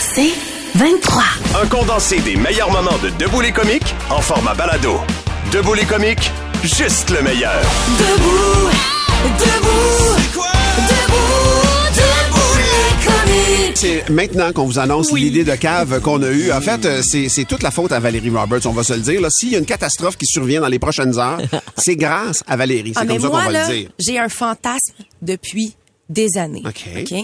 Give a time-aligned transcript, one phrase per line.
[0.00, 0.32] C'est
[0.74, 1.22] 23.
[1.62, 4.98] Un condensé des meilleurs moments de Debout les comiques en format balado.
[5.52, 6.30] Debout les comiques,
[6.62, 7.60] juste le meilleur.
[7.98, 8.70] Debout,
[9.38, 10.16] debout,
[10.88, 13.76] debout, debout les comiques.
[13.76, 16.52] C'est maintenant qu'on vous annonce l'idée de cave qu'on a eue.
[16.52, 19.20] En fait, euh, c'est toute la faute à Valérie Roberts, on va se le dire.
[19.20, 19.28] là.
[19.30, 21.38] S'il y a une catastrophe qui survient dans les prochaines heures,
[21.76, 22.92] c'est grâce à Valérie.
[22.96, 23.90] Ah, C'est mais comme ça qu'on moi, va là, le dire.
[23.98, 25.74] j'ai un fantasme depuis
[26.08, 26.62] des années.
[26.66, 27.14] OK?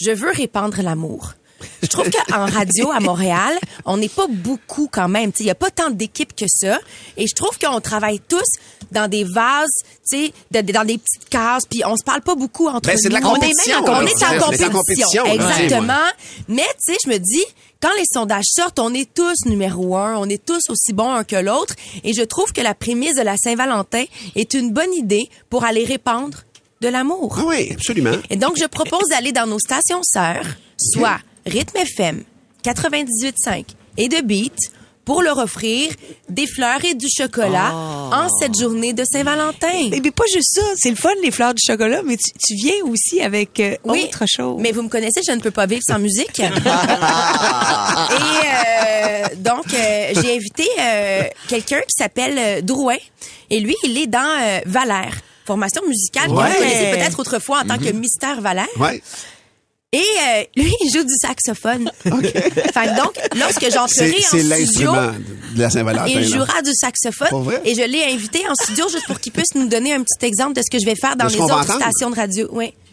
[0.00, 1.34] Je veux répandre l'amour.
[1.82, 3.52] Je trouve qu'en radio à Montréal,
[3.84, 5.30] on n'est pas beaucoup quand même.
[5.38, 6.78] Il n'y a pas tant d'équipes que ça.
[7.18, 8.46] Et je trouve qu'on travaille tous
[8.92, 9.68] dans des vases,
[10.10, 12.96] tu sais, de- dans des petites cases, puis on se parle pas beaucoup entre Ben,
[12.98, 13.28] c'est de la nous.
[13.28, 13.98] On est compétition, même en-.
[13.98, 14.70] On est en compétition.
[14.70, 15.24] compétition.
[15.26, 16.08] Exactement.
[16.48, 17.44] Mais tu sais, je me dis,
[17.82, 21.24] quand les sondages sortent, on est tous numéro un, on est tous aussi bons un
[21.24, 21.74] que l'autre.
[22.04, 25.84] Et je trouve que la prémisse de la Saint-Valentin est une bonne idée pour aller
[25.84, 26.38] répandre
[26.80, 27.36] de l'amour.
[27.38, 28.16] Ah oui, absolument.
[28.30, 30.46] Et donc, je propose d'aller dans nos stations sœurs,
[30.78, 32.24] soit Rythme FM,
[32.64, 33.64] 98.5
[33.98, 34.72] et de Beat,
[35.04, 35.90] pour leur offrir
[36.28, 39.88] des fleurs et du chocolat en cette journée de Saint-Valentin.
[39.90, 42.54] Mais, mais pas juste ça, c'est le fun les fleurs du chocolat, mais tu, tu
[42.54, 44.56] viens aussi avec euh, Oui, autre chose.
[44.60, 46.38] Mais vous me connaissez, je ne peux pas vivre sans musique.
[46.38, 46.48] et euh,
[49.36, 52.96] donc, euh, j'ai invité euh, quelqu'un qui s'appelle euh, Drouin.
[53.50, 57.64] Et lui, il est dans euh, Valère, formation musicale que vous connaissez peut-être autrefois en
[57.64, 58.68] tant que Mystère Valère.
[58.78, 59.02] Ouais.
[59.92, 61.90] Et euh, lui, il joue du saxophone.
[62.04, 64.92] Fait que donc, lorsque j'entrerai en studio,
[65.56, 67.28] de la il jouera du saxophone.
[67.28, 67.60] Pour vrai?
[67.64, 70.52] Et je l'ai invité en studio juste pour qu'il puisse nous donner un petit exemple
[70.54, 72.48] de ce que je vais faire dans De les autres stations de radio.
[72.52, 72.72] Oui.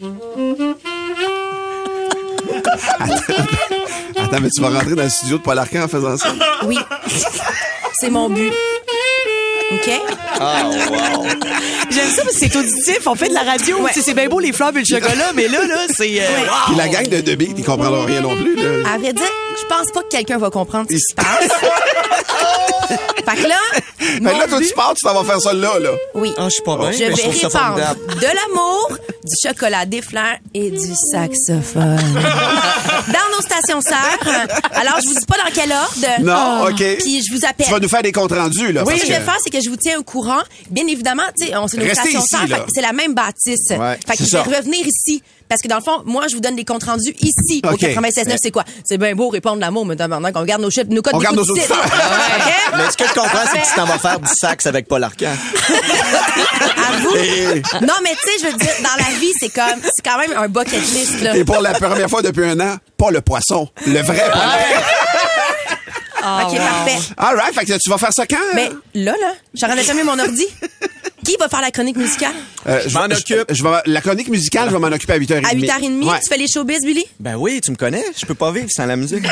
[4.16, 6.34] Attends, mais tu vas rentrer dans le studio de Paul Arcand en faisant ça?
[6.64, 6.78] Oui.
[8.00, 8.52] C'est mon but.
[9.70, 9.90] OK?
[11.90, 13.90] J'aime ça parce que c'est auditif, on fait de la radio, Ouais.
[13.94, 16.20] C'est bien beau les fleurs et le chocolat, mais là, là, c'est...
[16.20, 16.52] euh, wow.
[16.68, 18.56] Puis la gang de Debbie, ils comprendront rien non plus.
[18.56, 18.90] Là.
[18.94, 19.24] À vrai dire,
[19.60, 21.48] je pense pas que quelqu'un va comprendre ce qui se passe.
[22.88, 23.54] fait que là,
[23.98, 25.90] Fait mon que là, toi, but- tu pars, tu t'en vas faire ça là, là.
[26.14, 26.32] Oui.
[26.38, 28.00] Ah, je suis pas bien, Je mais vais je trouve ça répandre formidable.
[28.20, 28.88] de l'amour,
[29.24, 31.98] du chocolat, des fleurs et du saxophone.
[33.08, 34.48] dans nos stations sœurs.
[34.72, 36.22] Alors, je vous dis pas dans quel ordre.
[36.22, 36.82] Non, OK.
[37.00, 37.66] Puis je vous appelle.
[37.66, 38.80] Tu vas nous faire des comptes rendus, là.
[38.80, 40.40] Ce parce que je vais que- faire, c'est que je vous tiens au courant.
[40.70, 42.56] Bien évidemment, tu sais, on c'est nos Restez stations ici, sœurs, là.
[42.56, 43.70] fait que c'est la même bâtisse.
[43.70, 44.58] Ouais, fait que c'est je vais ça.
[44.58, 45.22] revenir ici.
[45.48, 47.80] Parce que dans le fond, moi, je vous donne des comptes rendus ici, au OK.
[47.80, 48.36] 96.9.
[48.42, 48.64] C'est quoi?
[48.84, 51.36] C'est bien beau répondre l'amour, mais maintenant qu'on garde nos chiffres, nos codes On garde
[51.36, 51.78] nos auditeurs.
[51.84, 52.52] OK?
[52.76, 55.02] Mais ce que je comprends, c'est que tu t'en vas faire du sax avec Paul
[55.04, 55.26] Arcand.
[56.78, 57.14] À vous?
[57.14, 60.32] Non, mais tu sais, je veux dire, dans la vie, c'est comme, c'est quand même
[60.36, 61.36] un bucket list, là.
[61.36, 64.48] Et pour la première fois depuis un an, pas le poisson, le vrai poisson.
[66.20, 66.98] OK, parfait.
[67.16, 68.36] All right, fait que tu vas faire ça quand?
[68.54, 70.46] Mais là, là, j'aurais déjà mis mon ordi.
[71.28, 72.32] Qui va faire la chronique musicale?
[72.66, 73.44] Euh, Je m'en vais- occupe.
[73.50, 75.44] Je, vais, la chronique musicale, je vais m'en occuper à 8h30.
[75.46, 76.20] À 8h30, Ouais.
[76.22, 77.04] tu fais les showbiz, Billy?
[77.20, 78.04] Ben oui, tu me connais.
[78.18, 79.24] Je peux pas vivre sans la musique.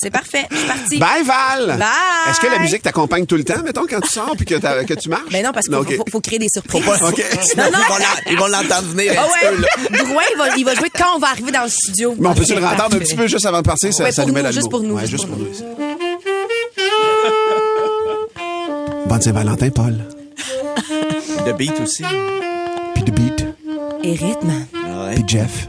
[0.00, 0.46] C'est parfait.
[0.50, 0.98] Je suis partie.
[0.98, 1.78] Bye, Val!
[1.78, 1.88] Bye!
[2.30, 5.08] Est-ce que la musique t'accompagne tout le temps, mettons, quand tu sors puis que, tu
[5.08, 5.30] marches?
[5.30, 5.96] Ben non, parce qu'il faut, OK.
[5.96, 6.82] faut- faut créer des surprises.
[6.86, 7.24] OK.
[7.56, 7.78] Non, non.
[7.78, 9.68] Ils vont l'en- Ils vont l'entendre venir un Ah petit peu, là.
[9.90, 9.98] ouais.
[10.04, 12.14] Drouin, il va, il va jouer quand on va arriver dans le studio.
[12.18, 13.92] Mais on peut-tu le Ok, rentendre un petit peu juste avant de partir?
[13.94, 14.70] Ça, Ouais, ça pour nous met le juste mood.
[14.70, 15.48] pour nous, Ouais, juste pour nous.
[19.06, 19.94] Bonne Saint-Valentin, Paul.
[21.46, 22.04] De beat aussi.
[22.94, 23.46] Puis de beat.
[24.02, 24.66] Et rythme.
[24.74, 25.14] Ouais.
[25.14, 25.68] Puis Jeff.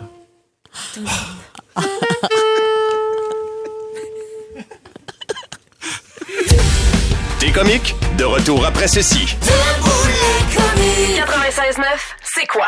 [7.39, 9.35] Des comiques, de retour après ceci.
[9.41, 11.21] Debout les comiques.
[11.25, 11.83] 96.9,
[12.23, 12.67] c'est quoi?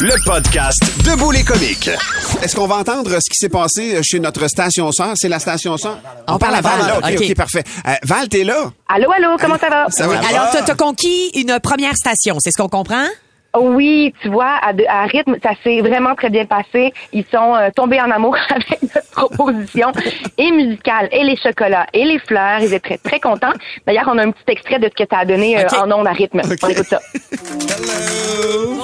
[0.00, 1.88] Le podcast Debout les comiques.
[2.42, 5.12] Est-ce qu'on va entendre ce qui s'est passé chez notre station sœur?
[5.14, 5.98] C'est la station sœur?
[6.26, 6.80] On parle à Val.
[6.80, 6.98] là.
[6.98, 7.24] OK, OK.
[7.30, 7.62] OK, parfait.
[7.86, 8.72] Euh, Val, t'es là?
[8.88, 9.86] Allô, allô, comment ça va?
[9.90, 10.18] Ça va?
[10.28, 13.06] Alors, t'as conquis une première station, c'est ce qu'on comprend?
[13.58, 16.92] Oui, tu vois, à, de- à rythme, ça s'est vraiment très bien passé.
[17.12, 19.92] Ils sont euh, tombés en amour avec notre proposition
[20.38, 22.60] et musicale, et les chocolats, et les fleurs.
[22.60, 23.52] Ils étaient très, très contents.
[23.86, 26.06] D'ailleurs, on a un petit extrait de ce que tu as donné euh, en ondes
[26.06, 26.40] à rythme.
[26.44, 27.00] On écoute ça.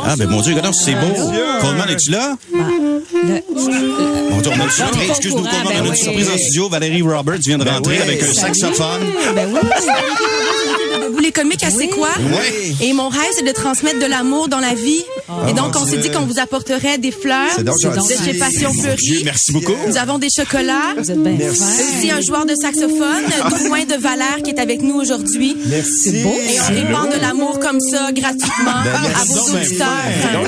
[0.06, 1.14] Ah, ben mon Dieu, regarde, c'est beau.
[1.60, 2.34] Coleman, es-tu là?
[2.52, 5.08] Mon Dieu, on a une surprise.
[5.10, 5.96] Excuse-nous, courant, Coleman, on a ben une oui.
[5.98, 6.68] surprise en studio?
[6.68, 8.02] Valérie Roberts vient de rentrer oui.
[8.02, 9.02] avec un saxophone.
[9.34, 9.60] Ben oui.
[11.30, 12.08] Les comiques, quoi?
[12.18, 12.76] Oui.
[12.80, 15.04] Et mon rêve, c'est de transmettre de l'amour dans la vie.
[15.48, 18.72] Et donc, on s'est dit qu'on vous apporterait des fleurs C'est donc de chez Passion
[18.72, 19.22] Fleurie.
[19.24, 19.74] merci beaucoup.
[19.86, 20.94] Nous avons des chocolats.
[20.98, 21.62] Vous êtes bien Merci.
[21.98, 23.24] Aussi un joueur de saxophone,
[23.66, 25.56] loin de Valère, qui est avec nous aujourd'hui.
[25.66, 26.16] Merci.
[26.16, 26.24] Et
[26.60, 29.86] on répand de l'amour comme ça, gratuitement, Ben, à vos ben, auditeurs.
[30.32, 30.40] ben.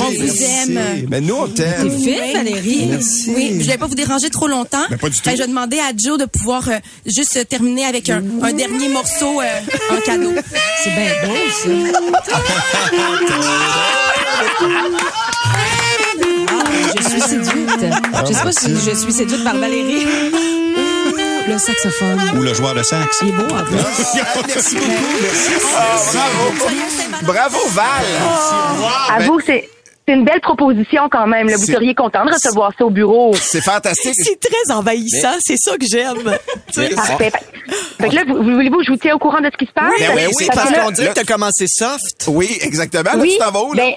[0.00, 0.80] On vous aime.
[1.10, 1.90] Mais nous, on t'aime.
[1.90, 2.86] T'es fine, Valérie.
[2.90, 3.30] Merci.
[3.34, 4.84] Oui, je vais pas vous déranger trop longtemps.
[4.88, 5.22] Ben, pas du tout.
[5.24, 8.88] Que je vais demander à Joe de pouvoir euh, juste terminer avec un, un dernier
[8.88, 10.27] morceau euh, en cadeau.
[10.82, 11.68] C'est bien beau, ça.
[16.50, 16.64] Ah,
[16.96, 17.70] je suis séduite.
[18.26, 20.06] Je sais pas si je suis séduite par Valérie.
[21.48, 22.20] Le saxophone.
[22.36, 23.18] Ou le joueur de sax.
[23.22, 23.76] Il est beau, en plus.
[23.76, 24.48] Merci beaucoup.
[24.48, 24.76] Merci.
[26.12, 26.52] Bravo.
[27.22, 27.86] Bravo, Val.
[29.08, 29.68] Ben, Avoue que c'est
[30.06, 31.48] c'est une belle proposition quand même.
[31.48, 31.56] là.
[31.58, 33.34] Vous seriez content de recevoir ça au bureau.
[33.34, 34.14] C'est fantastique.
[34.14, 36.22] C'est très envahissant, c'est ça que j'aime.
[36.96, 37.30] Parfait.
[38.00, 39.66] Fait que là, vous, vous- voulez-vous que je vous tiens au courant de ce qui
[39.66, 39.92] se passe?
[39.98, 42.24] Ben oui, Ben oui, c'est parce qu'on dirait que t'as commencé soft.
[42.28, 43.10] Oui, exactement.
[43.12, 43.82] Là, Oui, tu t'en vas où, là?
[43.84, 43.92] ben,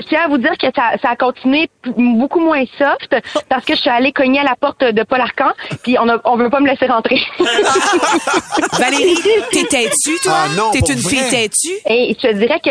[0.00, 3.14] je tiens à vous dire que ça, ça a continué beaucoup moins soft
[3.48, 5.52] parce que je suis allée cogner à la porte de Paul Arcan
[5.84, 7.20] puis on, a, on veut pas me laisser rentrer.
[8.78, 9.14] Valérie,
[9.52, 10.32] t'es têtue, toi?
[10.46, 11.10] Ah non, T'es une vrai.
[11.16, 11.74] fille têtue?
[11.88, 12.70] Et je te dirais que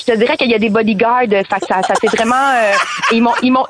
[0.00, 2.72] je te dirais qu'il y a des bodyguards, fait que ça, ça c'est vraiment euh,
[3.12, 3.66] ils m'ont ils m'ont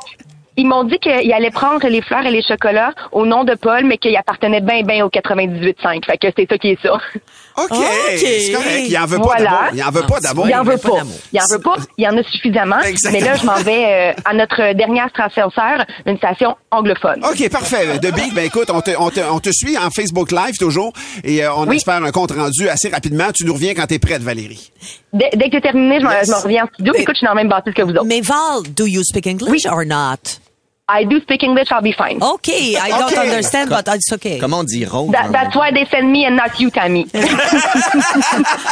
[0.56, 3.84] ils m'ont dit qu'ils allaient prendre les fleurs et les chocolats au nom de Paul,
[3.84, 6.04] mais qu'ils appartenaient bien, bien au 98.5.
[6.04, 6.98] Fait que c'est ça qui est ça.
[7.64, 7.70] OK.
[7.72, 7.78] OK.
[8.18, 8.84] C'est correct.
[8.88, 9.44] Il en veut pas Voilà.
[9.44, 9.70] d'amour.
[9.74, 10.46] Il en veut pas d'amour.
[10.48, 10.88] Il en veut pas.
[11.32, 11.76] Il en veut pas.
[11.98, 12.80] Il y en a suffisamment.
[12.80, 13.20] Exactement.
[13.22, 17.24] Mais là, je m'en vais euh, à notre dernière station sœur, une station anglophone.
[17.24, 17.98] OK, parfait.
[17.98, 20.92] De Big, ben écoute, on te, on, te, on te suit en Facebook Live toujours
[21.24, 21.76] et euh, on Oui.
[21.76, 23.30] espère un compte rendu assez rapidement.
[23.32, 24.70] Tu nous reviens quand t'es prête, Valérie.
[25.12, 26.26] Dès, dès que c'est terminé, je m'en Yes.
[26.26, 26.94] je m'en reviens en studio.
[26.94, 28.04] Écoute, je suis dans la même bâtisse que vous autres.
[28.04, 30.16] Mais Val, do you speak English or not?
[30.92, 32.18] I do speak English, I'll be fine.
[32.20, 33.28] Okay, I don't Okay.
[33.28, 34.38] understand, but it's okay.
[34.38, 35.10] Comment on dit rose?
[35.12, 37.04] That, that's why they send me and not you, Tammy.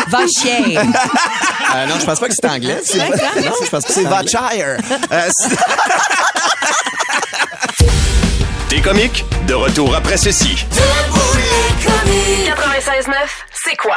[0.09, 0.77] Va chier.
[0.79, 2.81] Euh, non, je pense pas que c'est anglais.
[2.83, 4.31] C'est- Non, je pense pas que C'est anglais.
[4.33, 4.77] Vatshire.
[5.13, 5.57] Euh, c'est-
[8.69, 9.25] T'es comique?
[9.47, 10.67] De retour après ceci.
[12.47, 13.15] 96.9,
[13.65, 13.97] c'est quoi?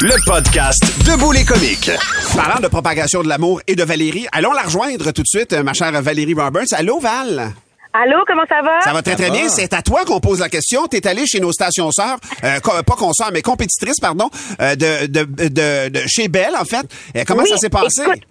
[0.00, 1.90] Le podcast Debout les comiques.
[2.36, 5.72] Parlant de propagation de l'amour et de Valérie, allons la rejoindre tout de suite, ma
[5.74, 6.66] chère Valérie Roberts.
[6.72, 7.52] Allô, Val?
[7.92, 8.80] Allô, comment ça va?
[8.82, 9.48] Ça va très, très bien.
[9.48, 10.86] C'est à toi qu'on pose la question.
[10.86, 14.30] T'es allé chez nos stations sœurs, euh, pas consoeurs, mais compétitrices, pardon,
[14.60, 16.86] euh, de, de, de, de chez Belle, en fait.
[17.16, 18.02] Euh, comment Oui, ça s'est passé?
[18.02, 18.22] écoute,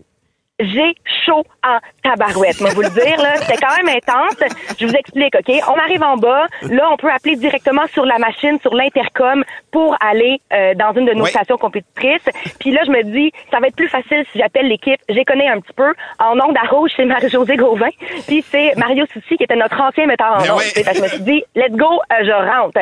[0.59, 0.95] J'ai
[1.25, 4.37] chaud en tabarouette, moi vous le dire là, c'était quand même intense.
[4.79, 5.53] Je vous explique, OK?
[5.67, 9.95] On arrive en bas, là on peut appeler directement sur la machine, sur l'intercom pour
[9.99, 11.29] aller euh, dans une de nos Oui.
[11.29, 12.25] stations compétitrices.
[12.59, 14.99] Puis là je me dis, ça va être plus facile si j'appelle l'équipe.
[15.09, 15.93] J'ai connais un petit peu.
[16.19, 17.89] En ondes à rouge, c'est Marie-Josée Gauvin.
[18.27, 20.61] Puis c'est Mario Souci qui était notre ancien metteur en ondes.
[20.75, 20.83] oui.
[20.95, 22.79] je me suis dit, let's go, euh, je rentre.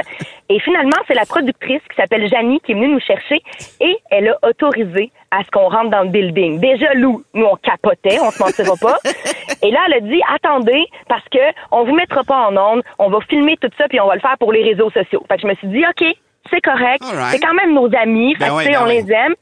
[0.48, 3.42] Et finalement, c'est la productrice qui s'appelle Janie qui est venue nous chercher
[3.82, 6.60] et elle a autorisé à ce qu'on rentre dans le building.
[6.60, 8.98] Déjà, Lou, nous, on capotait, on se mentira pas.
[9.62, 11.40] Et là, elle a dit, attendez, parce que
[11.72, 14.22] on vous mettra pas en onde, on va filmer tout ça, puis on va le
[14.22, 15.24] faire pour les réseaux sociaux.
[15.28, 16.06] Fait que je me suis dit, OK,
[16.50, 17.32] c'est correct, right.
[17.32, 19.02] c'est quand même nos amis, fait Ben ouais, sais, ben on ouais.
[19.02, 19.36] les aime.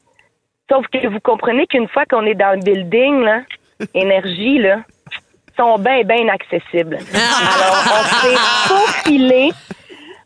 [0.72, 3.42] Sauf que vous comprenez qu'une fois qu'on est dans le building, là,
[3.94, 4.80] énergie, là,
[5.58, 6.98] sont bien, bien accessibles.
[7.14, 8.36] Alors, on s'est
[8.68, 9.52] faufilé.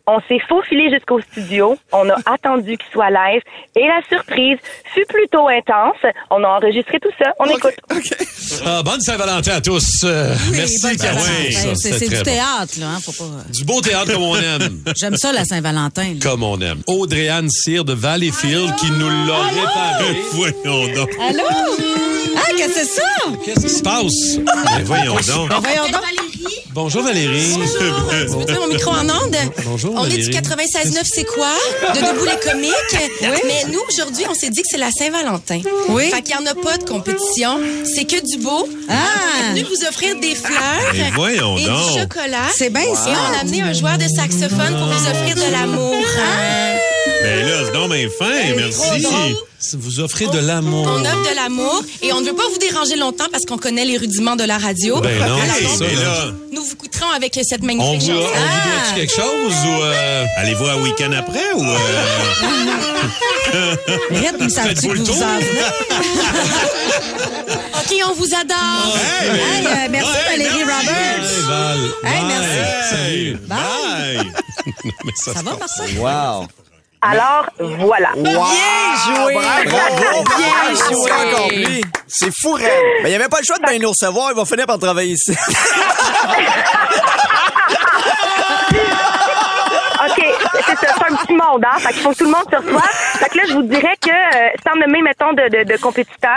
[0.09, 1.77] On s'est faufilé jusqu'au studio.
[1.91, 3.41] On a attendu qu'il soit live.
[3.75, 4.57] Et la surprise
[4.93, 5.97] fut plutôt intense.
[6.31, 7.31] On a enregistré tout ça.
[7.39, 7.73] On écoute.
[8.65, 9.85] Ah, bonne Saint-Valentin à tous.
[10.05, 10.77] Euh, merci.
[10.77, 10.89] Ça,
[11.75, 12.23] C'est du bon.
[12.23, 12.87] théâtre, là.
[12.95, 13.29] Hein, faut pas...
[13.51, 14.81] Du beau théâtre comme on aime.
[14.97, 16.03] J'aime ça, la Saint-Valentin.
[16.13, 16.19] là.
[16.21, 16.81] Comme on aime.
[16.87, 20.21] Audrey-Anne Cyr de Valleyfield qui nous l'a réparé.
[20.31, 21.09] Voyons donc.
[21.19, 21.43] Allô?
[22.37, 23.03] Ah, qu'est-ce que c'est ça?
[23.43, 24.37] Qu'est-ce qui se passe?
[24.77, 25.49] Ben, voyons donc.
[25.49, 26.01] Ben, voyons donc.
[26.73, 27.53] Bonjour Valérie.
[27.53, 29.35] Tu veux dire mon micro en onde?
[29.65, 31.51] Bonjour, On est du 96.9, c'est quoi?
[31.93, 32.73] De Debout les comiques.
[33.21, 35.61] Mais nous, aujourd'hui, on s'est dit que c'est la Saint-Valentin.
[35.89, 36.09] Oui.
[36.11, 37.59] Fait qu'il n'y en a pas de compétition.
[37.85, 38.67] C'est que du beau.
[38.89, 38.93] Ah.
[38.95, 40.59] On est venu vous offrir des fleurs
[40.93, 41.93] Ben voyons et donc.
[41.93, 42.47] du chocolat.
[42.55, 43.09] C'est bien Et ça.
[43.31, 45.95] on a amené un joueur de saxophone pour vous offrir de l'amour.
[47.27, 49.01] Ben là, c'est donc bien fin, merci.
[49.01, 49.35] drôle.
[49.73, 50.87] Vous offrez de l'amour.
[50.87, 53.85] On offre de l'amour et on ne veut pas vous déranger longtemps parce qu'on connaît
[53.85, 55.01] les rudiments de la radio.
[55.01, 56.31] Ben non, Alors, c'est donc, ça, là.
[56.53, 58.33] Nous vous coûterons avec cette On magnifique vous, on vous chanson.
[58.33, 59.81] doit quelque chose ou...
[59.81, 61.63] euh, Allez-vous à week-end après ou.
[61.63, 61.77] euh,
[64.11, 65.09] Red, ça vous venez?
[67.73, 68.95] OK, on vous adore.
[69.21, 70.87] Hey, Hey, euh, merci Valérie merci.
[70.87, 71.29] Roberts.
[71.29, 71.79] Hey, Val.
[72.03, 72.27] Hey, Bye.
[72.27, 72.57] merci.
[72.91, 73.37] Salut.
[73.47, 74.31] Bye!
[75.05, 75.97] Mais ça, Ça va, Marcel?
[75.97, 76.47] Wow.
[77.01, 78.09] Alors, voilà.
[78.15, 78.23] Wow!
[79.05, 79.33] joué.
[79.33, 80.23] Bravo!
[80.37, 81.11] Bien joué.
[81.11, 81.81] accompli.
[82.07, 82.61] C'est fou, Red.
[82.63, 84.31] Ben, il n'y avait pas le choix de bien nous recevoir.
[84.31, 85.31] Il va finir par travailler ici.
[89.99, 90.23] OK,
[90.79, 91.79] c'est un petit monde, hein?
[91.79, 93.17] Fait qu'il faut que tout le monde se reçoive.
[93.19, 96.31] Fait que là, je vous dirais que, euh, sans nommer, mettons, de, de, de compétiteurs,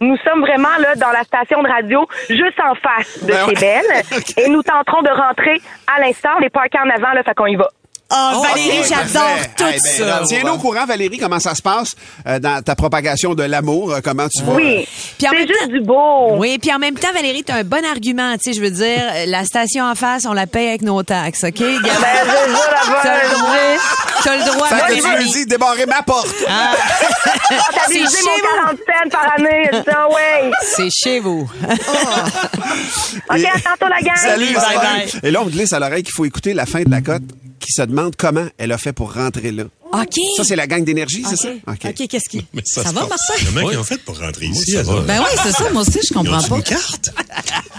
[0.00, 3.54] nous sommes vraiment, là, dans la station de radio, juste en face de Ben ouais.
[3.54, 4.02] chez Belle.
[4.38, 5.60] Et nous tenterons de rentrer
[5.94, 6.30] à l'instant.
[6.38, 7.68] On est parqués en avant, là, fait qu'on y va.
[8.10, 10.20] Oh, Valérie, Ok, j'adore tout Eh ben, ça.
[10.26, 11.96] Tiens-nous au courant, Valérie, comment ça se passe
[12.26, 13.92] euh, dans ta propagation de l'amour.
[13.92, 14.52] euh, Comment tu vas?
[14.52, 14.86] Oui,
[15.18, 16.36] c'est juste temps- du beau.
[16.36, 18.34] Oui, puis en même temps, Valérie, t'as un bon argument.
[18.34, 21.44] Tu sais, je veux dire, la station en face, on la paye avec nos taxes,
[21.44, 21.58] OK?
[21.58, 22.04] Ben, c'est ça,
[22.70, 23.54] la T'as le droit.
[24.22, 24.68] T'as le droit.
[24.68, 26.28] Fait que tu lui dis, débarrer ma porte.
[26.46, 28.48] T'as visé C'est mon chez vous.
[28.64, 30.50] 40 cents par année, ça, ouais.
[30.62, 31.48] C'est chez vous.
[31.62, 34.16] OK, à tantôt, la gang.
[34.16, 35.20] Salut, Bye, bye.
[35.22, 37.22] Et là, on me glisse à l'oreille qu'il faut écouter la fin de la cote
[37.64, 39.64] qui se demande comment elle a fait pour rentrer là.
[39.92, 40.18] OK.
[40.36, 41.48] Ça, c'est la gang d'énergie, c'est ça?
[41.68, 41.84] OK.
[41.84, 42.44] OK, qu'est-ce qui...
[42.54, 43.06] Mais Ça, se va.
[43.06, 43.36] Marcel?
[43.46, 44.72] Comment ils ont fait pour rentrer ici?
[44.72, 44.94] ça va.
[44.96, 45.00] ça?
[45.02, 45.70] Ben oui, c'est ça.
[45.70, 46.56] Moi aussi, je comprends pas.
[46.56, 47.10] une carte?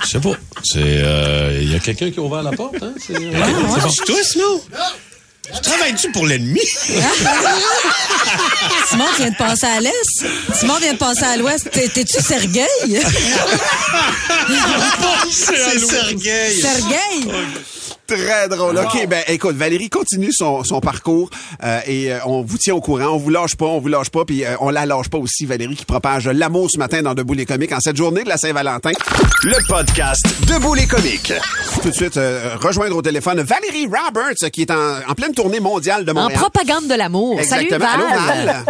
[0.04, 0.34] Je sais pas.
[0.64, 2.94] C'est, euh, il y a quelqu'un qui a ouvert la porte, hein?
[3.06, 3.32] C'est, euh,
[3.76, 3.90] C'est bon.
[4.06, 4.62] tous, non?
[5.54, 6.60] Tu travailles-tu pour l'ennemi?
[8.90, 10.26] Simon vient de passer à l'est.
[10.56, 11.70] Simon vient de passer à l'ouest.
[11.70, 12.66] T'es- T'es-tu Sergueï?
[15.32, 16.62] C'est Sergueï.
[16.62, 17.28] Sergueï?
[18.08, 18.78] Très drôle.
[18.78, 21.30] OK, ben écoute, Valérie continue son, son parcours
[21.64, 23.08] euh, et euh, on vous tient au courant.
[23.14, 25.46] On vous lâche pas, on vous lâche pas, puis euh, on la lâche pas aussi,
[25.46, 28.38] Valérie, qui propage l'amour ce matin dans Debout les comiques en cette journée de la
[28.38, 28.92] Saint-Valentin.
[29.44, 31.34] Le podcast Debout les comiques.
[31.82, 35.60] Tout de suite, euh, rejoindre au téléphone Valérie Roberts, qui est en, en pleine tournée
[35.60, 36.40] mondiale de En Montréal.
[36.40, 37.40] propagande de l'amour.
[37.44, 37.90] Salut, Exactement.
[37.92, 38.66] Allô, Val?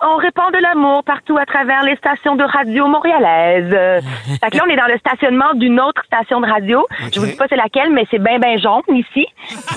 [0.00, 3.70] On répand de l'amour partout à travers les stations de radio montréalaises.
[4.40, 6.86] Fait que là, on est dans le stationnement d'une autre station de radio.
[7.12, 9.26] Je vous dis pas c'est laquelle, mais c'est bien, bien jaune ici.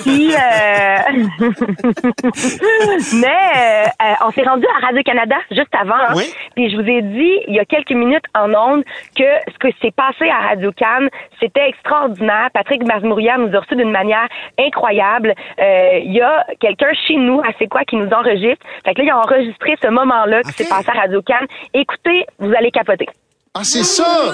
[0.04, 1.48] Puis, euh...
[3.14, 5.94] mais euh, on s'est rendu à Radio-Canada juste avant.
[5.96, 6.12] hein.
[6.14, 6.32] Oui.
[6.54, 8.84] Puis je vous ai dit, il y a quelques minutes en ondes,
[9.16, 11.08] que ce que s'est passé à Radio-Can,
[11.40, 12.48] c'était extraordinaire.
[12.54, 15.34] Patrick Masmouria nous a reçus d'une manière incroyable.
[15.60, 18.64] Euh, Il y a quelqu'un chez nous, à C'est quoi, qui nous enregistre.
[18.84, 21.46] Fait que là, il a enregistré ce moment-là qui s'est passé à Radio-Can.
[21.74, 23.06] Écoutez, vous allez capoter.
[23.54, 24.32] Ah, c'est ça!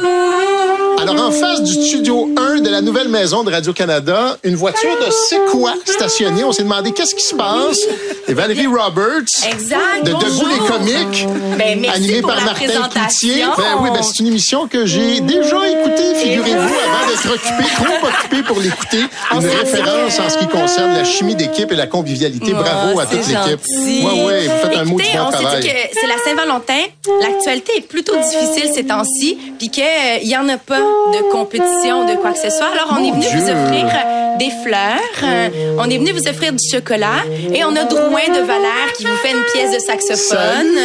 [1.01, 5.11] Alors, en face du studio 1 de la nouvelle maison de Radio-Canada, une voiture de
[5.11, 6.45] C'est quoi stationnée.
[6.45, 7.81] On s'est demandé qu'est-ce qui se passe?
[8.29, 9.47] Et Valérie Roberts.
[9.51, 10.05] Exact.
[10.05, 10.49] De Debout Bonjour.
[10.49, 11.27] les comiques.
[11.57, 12.67] Ben, animée par Martin.
[12.67, 13.45] Cloutier.
[13.57, 18.09] Ben oui, ben, c'est une émission que j'ai déjà écoutée, figurez-vous, avant d'être occupé, trop
[18.09, 19.01] occupé pour l'écouter.
[19.33, 22.53] Une référence en ce qui concerne la chimie d'équipe et la convivialité.
[22.53, 23.61] Bravo à c'est toute l'équipe.
[24.05, 25.61] Ouais, ouais, vous faites un mot du bon on travail.
[25.61, 26.83] dit que c'est la Saint-Valentin.
[27.23, 29.85] L'actualité est plutôt difficile ces temps-ci, puis qu'il
[30.25, 32.69] n'y en a pas de compétition de quoi que ce soit.
[32.73, 36.53] Alors, on est venu vous offrir euh, des fleurs, euh, on est venu vous offrir
[36.53, 40.77] du chocolat, et on a Drouin de Valère qui vous fait une pièce de saxophone.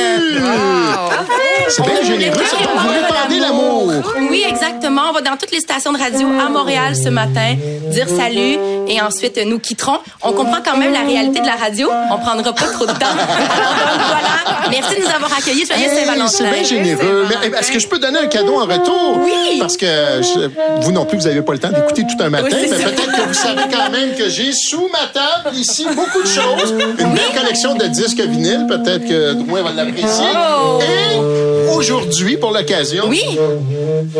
[1.69, 2.37] C'est bien généreux.
[2.39, 3.91] Vous l'amour.
[4.29, 5.01] Oui, exactement.
[5.09, 7.55] On va dans toutes les stations de radio à Montréal ce matin
[7.91, 9.99] dire salut et ensuite euh, nous quitterons.
[10.21, 11.89] On comprend quand même la réalité de la radio.
[12.11, 13.05] On prendra pas trop de temps.
[13.05, 14.69] Alors donc voilà.
[14.69, 15.65] Merci de nous avoir accueillis.
[15.65, 16.27] Joyeux Hey, Saint-Valentin.
[16.27, 17.27] C'est bien généreux.
[17.59, 19.17] Est-ce que je peux donner un cadeau en retour?
[19.23, 19.57] Oui.
[19.59, 20.49] Parce que je-
[20.81, 23.11] vous non plus, vous n'avez pas le temps d'écouter tout un matin, Oui, mais peut-être
[23.11, 26.71] que vous savez quand même que j'ai sous ma table ici beaucoup de choses.
[26.99, 28.65] Une belle collection de disques vinyles.
[28.67, 30.25] Peut-être que Drouin va l'apprécier.
[30.35, 30.79] Oh.
[30.81, 33.23] Et aujourd'hui, pour l'occasion, Oui.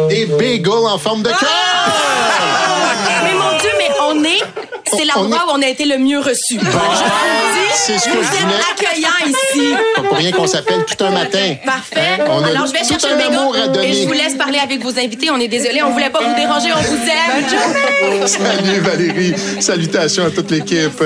[0.10, 1.40] des bagels en forme de cœur.
[3.24, 4.44] Mais mon Dieu, mais on est
[4.92, 6.40] c'est l'endroit où on a été le mieux reçu.
[6.52, 8.54] Je vous le dis, C'est ce que vous je êtes voulais.
[8.72, 9.74] accueillants ici.
[9.96, 11.56] Pas pour rien qu'on s'appelle tout un matin.
[11.66, 11.96] Parfait.
[12.20, 12.26] Hein?
[12.30, 13.90] On a Alors, je vais chercher un le amour à méga donner.
[13.90, 15.30] et je vous laisse parler avec vos invités.
[15.32, 18.28] On est désolé, on voulait pas vous déranger, on vous aime.
[18.28, 19.34] Salut Valérie.
[19.60, 21.04] Salutations à toute l'équipe.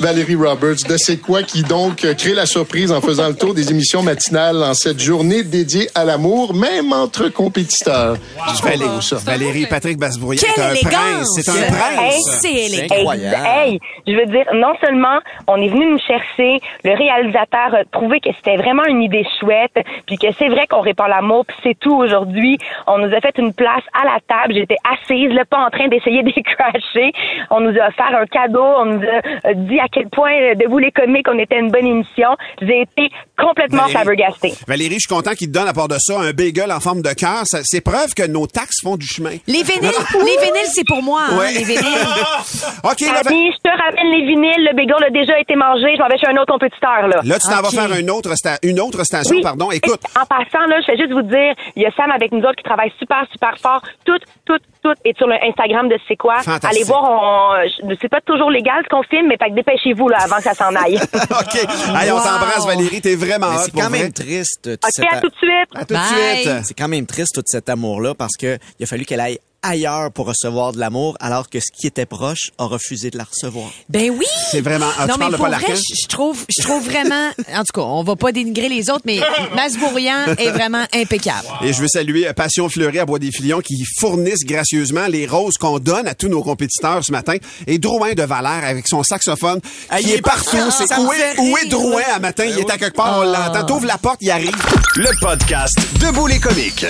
[0.00, 3.70] Valérie Roberts de C'est quoi qui donc crée la surprise en faisant le tour des
[3.70, 8.16] émissions matinales en cette journée dédiée à l'amour, même entre compétiteurs.
[8.56, 10.92] Je Valérie, Valérie Patrick Basbourian Quelle est un élégance!
[10.92, 11.28] prince.
[11.34, 12.38] C'est un prince.
[12.42, 12.96] C'est élégant.
[13.26, 13.46] Incroyable.
[13.70, 18.20] Hey, je veux dire, non seulement on est venu nous chercher, le réalisateur a trouvé
[18.20, 21.78] que c'était vraiment une idée chouette, puis que c'est vrai qu'on répand l'amour, puis c'est
[21.78, 22.58] tout aujourd'hui.
[22.86, 25.88] On nous a fait une place à la table, j'étais assise, là, pas en train
[25.88, 27.12] d'essayer de les crasher.
[27.50, 30.54] On nous a offert un cadeau, on nous a euh, dit à quel point, euh,
[30.54, 32.30] Debout les comiques, on était une bonne émission.
[32.60, 33.92] J'ai été complètement Valérie.
[33.92, 34.52] flabbergastée.
[34.66, 37.02] Valérie, je suis content qu'il te donne à part de ça un bagel en forme
[37.02, 37.42] de cœur.
[37.44, 39.36] C'est preuve que nos taxes font du chemin.
[39.46, 41.52] Les vinyles, les vinyles, c'est pour moi, hein, Ouais.
[41.52, 41.82] les vinyles.
[42.84, 46.18] OK, je te ramène les vinyles, le bagel a déjà été mangé, je m'en vais
[46.18, 47.20] chez un autre compétiteur, là.
[47.22, 49.42] là, tu t'en vas faire une autre, sta- une autre station, Oui.
[49.42, 49.70] pardon.
[49.70, 52.40] Écoute, En passant, là, je vais juste vous dire, il y a Sam avec nous
[52.40, 53.82] autres qui travaille super, super fort.
[54.04, 56.36] Tout, tout, tout est sur le Instagram de C'est quoi.
[56.62, 60.18] Allez voir, on, c'est pas toujours légal ce qu'on filme, mais fait que dépêchez-vous, là,
[60.22, 60.96] avant que ça s'en aille.
[61.12, 61.66] OK.
[61.94, 62.22] Allez, on Wow.
[62.22, 63.00] t'embrasse, Valérie.
[63.00, 63.98] T'es vraiment c'est quand vrai.
[64.00, 64.62] même triste.
[64.64, 65.68] tout OK, cet à a- tout de suite.
[65.74, 66.64] À tout de suite.
[66.64, 70.12] C'est quand même triste tout cet amour-là parce que il a fallu qu'elle aille ailleurs
[70.12, 73.70] pour recevoir de l'amour alors que ce qui était proche a refusé de la recevoir.
[73.88, 74.26] Ben oui.
[74.50, 74.88] C'est vraiment...
[74.98, 77.60] Ah, non, tu mais parles de pour Paul vrai, je trouve, je trouve vraiment, en
[77.64, 79.20] tout cas, on va pas dénigrer les autres, mais
[79.54, 81.46] Masbourian est vraiment impeccable.
[81.62, 85.26] Et je veux saluer euh, Passion Fleury à Bois des Filions qui fournissent gracieusement les
[85.26, 87.36] roses qu'on donne à tous nos compétiteurs ce matin.
[87.66, 89.60] Et Drouin de Valère avec son saxophone
[89.90, 90.56] Ah, qui il est partout.
[90.70, 91.68] C'est où est, où.
[91.68, 92.44] Drouin à matin?
[92.44, 93.64] Il est à quelque part, on l'entend.
[93.66, 94.52] T'ouvres la porte, il arrive.
[94.96, 96.86] Le podcast Debout les comiques.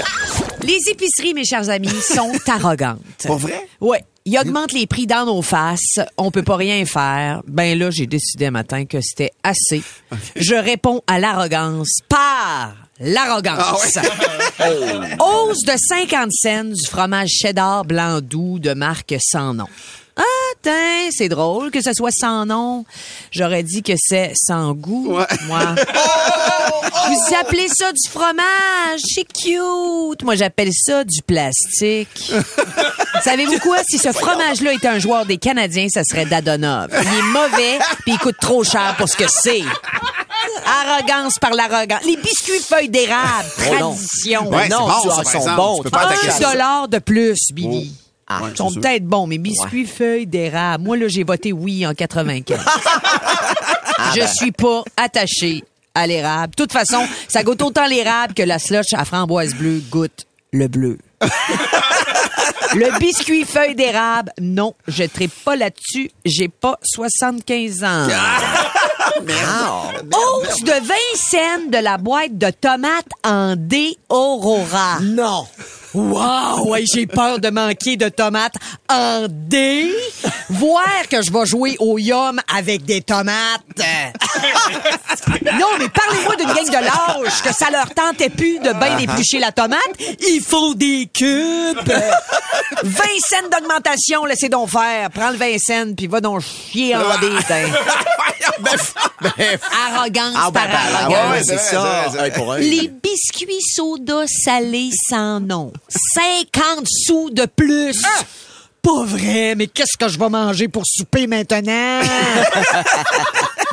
[0.62, 2.32] Les épiceries, mes chers amis, sont
[2.64, 3.26] arrogantes.
[3.26, 3.66] Pour vrai?
[3.80, 4.04] Ouais.
[4.24, 6.00] Ils augmentent les prix dans nos faces.
[6.18, 7.40] On peut pas rien faire.
[7.46, 9.82] Ben là, j'ai décidé un matin que c'était assez.
[10.36, 13.96] Je réponds à l'arrogance par l'arrogance.
[15.18, 19.66] Hausse de 50 cents du fromage cheddar blanc doux de marque sans nom.
[20.18, 20.22] Ah,
[20.62, 22.84] tiens, c'est drôle que ce soit sans nom.
[23.30, 25.74] J'aurais dit que c'est sans goût, moi.
[27.08, 30.22] Vous appelez ça du fromage, c'est cute.
[30.22, 32.32] Moi, j'appelle ça du plastique.
[33.24, 33.78] Savez-vous quoi?
[33.88, 36.88] Si ce fromage-là était un joueur des Canadiens, ça serait Dadonov.
[36.92, 39.62] Il est mauvais, puis il coûte trop cher pour ce que c'est.
[40.66, 42.02] Arrogance par l'arrogance.
[42.04, 43.94] Les biscuits feuilles d'érable, Oh non.
[43.94, 44.48] tradition.
[44.50, 45.76] Ouais, non, bon, ça, ils par sont bons.
[45.78, 47.92] Tu peux pas attaquer Un dollar de plus, Billy.
[48.28, 50.84] Ah, Ils sont peut-être bons, mais biscuits feuilles d'érable.
[50.84, 52.58] Moi, là, j'ai voté oui en 95.
[54.14, 55.64] Je suis pas attachée
[55.94, 56.54] à l'érable.
[56.56, 60.68] De toute façon, ça goûte autant l'érable que la slush à framboise bleue goûte le
[60.68, 60.98] bleu.
[62.74, 66.10] Le biscuit feuille d'érable, non, je ne pas là-dessus.
[66.24, 68.06] J'ai pas 75 ans.
[69.20, 74.98] Hausse de 20 cents de la boîte de tomates en D Aurora.
[75.00, 75.46] Non.
[75.94, 78.54] Wow, ouais, j'ai peur de manquer de tomates
[78.90, 79.90] en D.
[80.50, 83.62] Voir que je vais jouer au yum avec des tomates.
[83.78, 89.38] non, mais parlez-moi d'une gang de lâches que ça leur tentait plus de bien éplucher
[89.38, 89.78] la tomate.
[90.20, 91.78] Ils font des cubes.
[92.82, 92.92] 20
[93.28, 95.10] cents d'augmentation, laissez donc faire.
[95.10, 97.28] Prends le 20 cents puis va donc chier en D.
[99.88, 101.24] Arrogance Ah, ben, par ben, ah, arrogance.
[101.24, 102.04] ouais, ouais, c'est ça.
[102.34, 102.54] Pour.
[102.54, 105.72] Les biscuits soda salés sans nom.
[105.88, 108.02] 50 sous de plus.
[108.82, 112.00] Pas vrai, mais qu'est-ce que je vais manger pour souper maintenant?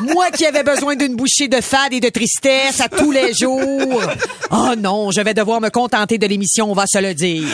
[0.02, 4.02] Moi qui avais besoin d'une bouchée de fade et de tristesse à tous les jours.
[4.50, 7.44] Oh non, je vais devoir me contenter de l'émission, on va se le dire.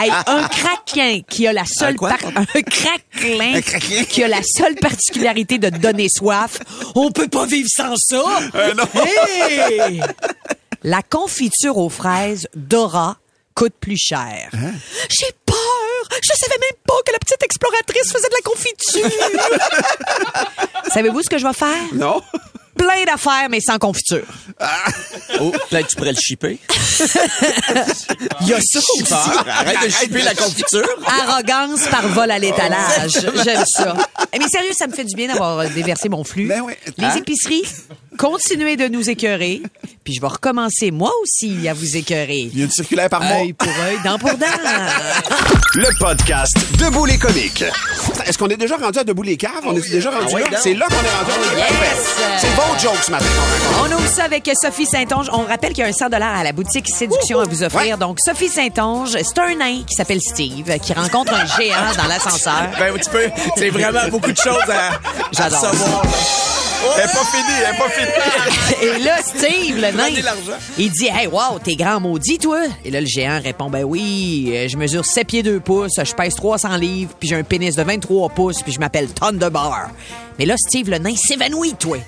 [0.00, 2.08] Hey, un craquin qui a la seule Un quoi?
[2.10, 4.04] par- un craquelin Un craquelin?
[4.04, 6.58] qui a la seule particularité de donner soif.
[6.94, 8.22] On peut pas vivre sans ça.
[8.94, 10.02] Hey!
[10.84, 13.16] La confiture aux fraises Dora
[13.54, 14.50] coûte plus cher.
[15.08, 15.56] J'ai peur.
[16.22, 19.10] Je savais même pas que la petite exploratrice faisait de la confiture.
[20.92, 21.94] Savez-vous ce que je vais faire?
[21.94, 22.20] Non?
[22.76, 24.24] Plein d'affaires, mais sans confiture.
[25.40, 26.58] Oh, peut-être tu pourrais le shipper.
[28.40, 29.12] Il y a ça aussi.
[29.12, 30.86] Arrête de shipper la confiture.
[31.06, 33.12] Arrogance par vol à l'étalage.
[33.44, 33.94] J'aime ça.
[34.32, 36.46] Eh, Mais sérieux, ça me fait du bien d'avoir déversé mon flux.
[36.46, 36.72] Ben oui.
[36.98, 37.16] Les Hein?
[37.16, 37.64] épiceries,
[38.18, 39.62] continuez de nous écœurer,
[40.04, 42.48] puis je vais recommencer moi aussi à vous écœurer.
[42.52, 43.36] Il y a une circulaire par mois.
[43.38, 44.46] Œil pour œil, dent pour dent.
[45.74, 47.64] Le podcast Debout les comiques.
[48.26, 49.62] Est-ce qu'on est déjà rendu à Debout les caves?
[49.64, 50.58] On est déjà rendu Ah oui, là?
[50.62, 51.56] C'est là qu'on est rendu.
[51.56, 52.16] Yes!
[52.38, 53.24] C'est vos jokes ce matin.
[53.82, 55.28] On ouvre ça avec Sophie Saint-Onge.
[55.32, 57.96] On rappelle qu'il y a un 100 à la boutique Séduction à vous offrir.
[57.96, 62.68] Donc, Sophie Saint-Onge, c'est un nain qui s'appelle Steve, qui rencontre un géant dans l'ascenseur.
[62.78, 63.30] Ben, tu peux.
[63.56, 64.98] C'est vraiment beaucoup de choses à, à
[65.32, 65.60] J'adore.
[65.60, 66.02] savoir.
[66.98, 68.82] Elle pas finie, elle pas finie.
[68.82, 70.08] Et là, Steve, le nain,
[70.78, 72.62] il dit Hey, wow, t'es grand maudit, toi.
[72.84, 76.14] Et là, le géant répond Ben oui, euh, je mesure 7 pieds 2 pouces, je
[76.14, 79.90] pèse 300 livres, puis j'ai un pénis de 23 pouces, puis je m'appelle Thunderbar.
[80.38, 81.98] Mais là, Steve, le nain, s'évanouit, toi.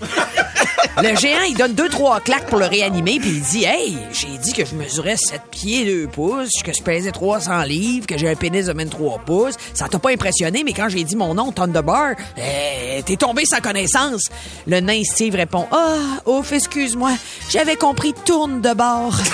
[1.02, 4.38] Le géant, il donne deux, trois claques pour le réanimer, puis il dit Hey, j'ai
[4.38, 8.28] dit que je mesurais 7 pieds 2 pouces, que je pesais 300 livres, que j'ai
[8.28, 9.54] un pénis de 23 pouces.
[9.72, 13.60] Ça t'a pas impressionné, mais quand j'ai dit mon nom, Thunderbar, euh, t'es tombé sans
[13.60, 14.22] connaissance.
[14.66, 17.12] Le nain Steve répond Ah, ouf, excuse-moi,
[17.50, 19.14] j'avais compris tourne de bord.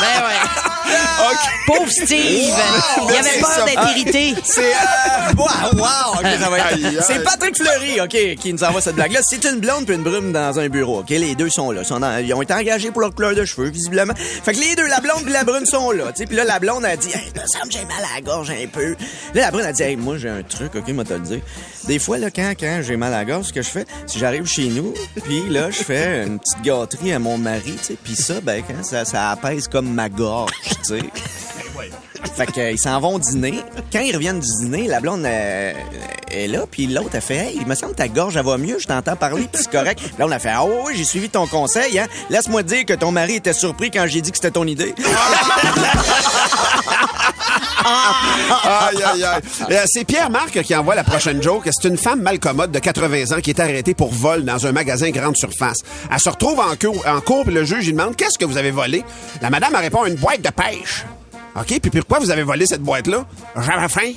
[0.00, 0.63] Ben ouais.
[1.66, 2.52] Pauvre Steve,
[2.98, 4.34] Wow, il avait peur d'être irrité.
[4.44, 5.46] C'est euh, wow,
[5.78, 7.04] wow, ok, ça va être-.
[7.06, 9.20] C'est Patrick Fleury, ok, qui nous envoie cette blague-là.
[9.22, 11.10] C'est une blonde puis une brume dans un bureau, ok?
[11.10, 13.44] Les deux sont là, Ils sont dans- ils ont été engagés pour leur couleur de
[13.44, 14.14] cheveux, visiblement.
[14.16, 16.26] Fait que les deux, la blonde puis la brune sont là, tu sais.
[16.26, 18.66] Puis là, la blonde a dit, hey, me semble j'ai mal à la gorge un
[18.66, 18.90] peu.
[19.34, 21.40] Là, la brune a dit, hey, moi j'ai un truc, ok, moi te le dire.
[21.84, 24.18] Des fois là, quand quand j'ai mal à la gorge, ce que je fais, si
[24.18, 24.92] j'arrive chez nous,
[25.24, 27.96] puis là, je fais une petite gâterie à mon mari, tu sais.
[28.02, 30.50] Puis ça, ben quand ça, ça apaise comme ma gorge,
[30.90, 31.43] Leipzig.
[32.36, 33.54] Fait qu'ils s'en vont dîner.
[33.92, 35.72] Quand ils reviennent du dîner, la blonde euh,
[36.30, 38.58] est là, puis l'autre a fait Hey, il me semble que ta gorge elle va
[38.58, 40.00] mieux, je t'entends parler, puis c'est correct.
[40.18, 42.06] Là, on a fait Ah oui, j'ai suivi ton conseil, hein.
[42.30, 44.94] Laisse-moi dire que ton mari était surpris quand j'ai dit que c'était ton idée.
[49.70, 51.68] Euh, C'est Pierre-Marc qui envoie la prochaine joke.
[51.70, 55.10] C'est une femme malcommode de 80 ans qui est arrêtée pour vol dans un magasin
[55.10, 55.78] grande surface.
[56.10, 59.04] Elle se retrouve en puis le juge lui demande Qu'est-ce que vous avez volé?
[59.42, 61.04] La madame elle répond Une boîte de pêche.
[61.56, 63.24] OK, puis pourquoi vous avez volé cette boîte-là?
[63.56, 64.12] J'avais faim.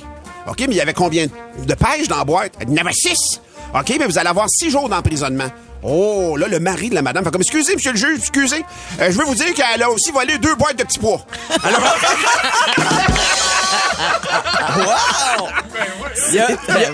[0.48, 2.54] OK, mais il y avait combien de pêches dans la boîte?
[2.62, 3.40] Il y en avait six.
[3.74, 5.48] OK, mais vous allez avoir six jours d'emprisonnement.
[5.82, 8.64] Oh, là, le mari de la madame fait comme, excusez, monsieur le juge, excusez.
[9.00, 11.20] Euh, je veux vous dire qu'elle a aussi volé deux boîtes de petits pois.
[11.62, 11.80] Alors,
[14.78, 15.48] Wow!
[16.30, 16.90] Il y a, il y a-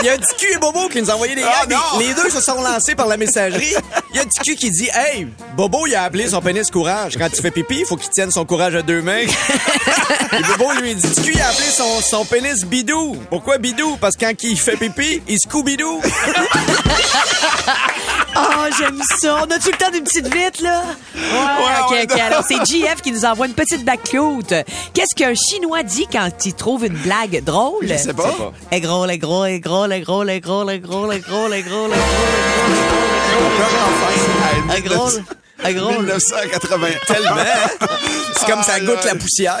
[0.00, 1.64] il y a Ticu et Bobo qui nous ont envoyé des Ah!
[1.98, 3.74] Les deux se sont lancés par la messagerie.
[4.12, 7.16] Il y a Ticu qui dit Hey, Bobo, il a appelé son pénis courage.
[7.16, 9.18] Quand tu fais pipi, il faut qu'il tienne son courage à deux mains.
[9.22, 13.16] et Bobo lui dit Ticu, il a appelé son, son pénis bidou?
[13.30, 13.96] Pourquoi bidou?
[14.00, 16.00] Parce que quand il fait pipi, il se bidou.
[18.36, 19.36] Oh, j'aime ça.
[19.42, 20.82] On a-tu le temps d'une petite vite, là?
[21.14, 22.20] Ouais, ok, ok.
[22.20, 24.54] Alors, c'est JF qui nous envoie une petite blague cute.
[24.92, 27.86] Qu'est-ce qu'un Chinois dit quand il trouve une blague drôle?
[27.86, 28.52] Je sais pas.
[28.70, 31.52] Est gros, est gros, est gros, est gros, est gros, est gros, est gros, est
[31.52, 31.88] gros, est gros,
[34.72, 35.08] est gros,
[35.64, 35.90] est gros.
[35.90, 36.88] 1980.
[37.06, 37.36] Tellement.
[38.36, 39.60] C'est comme ça goûte la poussière.